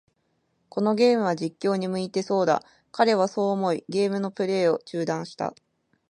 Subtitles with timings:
[0.69, 2.63] このゲームは、実況に向いてそうだ。
[2.91, 5.53] 彼はそう思い、ゲームのプレイを中断した。